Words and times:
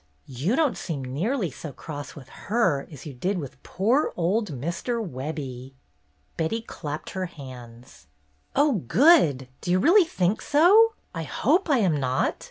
You 0.25 0.55
don't 0.55 0.79
seem 0.79 1.05
nearly 1.05 1.51
so 1.51 1.71
cross 1.71 2.15
with 2.15 2.27
her 2.49 2.87
as 2.91 3.05
you 3.05 3.13
did 3.13 3.37
with 3.37 3.61
poor 3.61 4.13
old 4.17 4.49
Mr. 4.51 4.99
Webbie." 5.07 5.73
Betty 6.37 6.63
clapped 6.63 7.11
her 7.11 7.27
hands. 7.27 8.07
"Oh, 8.55 8.81
good! 8.87 9.47
Do 9.61 9.69
you 9.69 9.77
really 9.77 10.05
think 10.05 10.41
so? 10.41 10.95
I 11.13 11.21
hope 11.21 11.69
I 11.69 11.77
am 11.77 11.95
not. 11.97 12.35